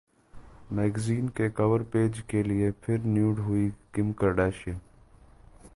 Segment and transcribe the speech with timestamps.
[0.73, 4.77] magazine के cover page के लिए फिर न्यूड हुई किम कार्दाशियां